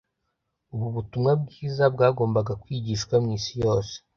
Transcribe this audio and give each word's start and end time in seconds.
Ubu 0.73 0.87
butumwa 0.95 1.31
bwiza 1.41 1.83
bwagombaga 1.93 2.53
kwigishwa 2.63 3.15
mu 3.23 3.29
isi 3.37 3.53
yose. 3.63 3.93